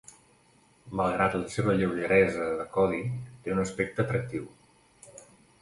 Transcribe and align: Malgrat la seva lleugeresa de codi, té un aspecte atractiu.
Malgrat 1.01 1.35
la 1.41 1.51
seva 1.57 1.75
lleugeresa 1.81 2.49
de 2.63 2.65
codi, 2.79 3.05
té 3.45 3.55
un 3.57 3.63
aspecte 3.67 4.07
atractiu. 4.07 4.49